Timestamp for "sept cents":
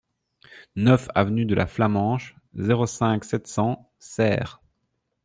3.23-3.91